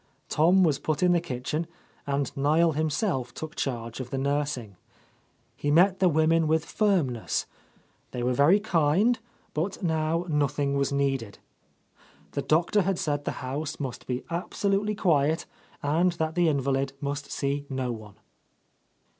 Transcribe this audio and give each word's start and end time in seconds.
Tom 0.29 0.63
was 0.63 0.79
put 0.79 1.03
in 1.03 1.11
the 1.11 1.21
kitchen, 1.21 1.67
and 2.07 2.35
Niel 2.35 2.71
himself 2.71 3.35
took 3.35 3.53
charge 3.53 3.99
of 3.99 4.09
the 4.09 4.17
nursing. 4.17 4.75
He 5.55 5.69
met 5.69 5.99
the 5.99 6.09
women 6.09 6.47
with— 6.47 6.63
140— 6.81 7.19
A 7.19 7.21
Lost 7.21 7.45
Lady 7.45 7.51
firmness: 7.51 7.61
they 8.09 8.23
were 8.23 8.33
very 8.33 8.59
kind, 8.59 9.19
but 9.53 9.83
now 9.83 10.25
nothing 10.27 10.73
was 10.75 10.91
needed. 10.91 11.37
The 12.31 12.41
Doctor 12.41 12.81
had 12.81 12.97
said 12.97 13.25
the 13.25 13.31
house 13.45 13.79
must 13.79 14.07
be 14.07 14.23
absolutely 14.31 14.95
quiet 14.95 15.45
and 15.83 16.13
that 16.13 16.33
the 16.33 16.47
invalid 16.49 16.93
must 16.99 17.29
see 17.31 17.67
no 17.69 17.91
one. 17.91 18.15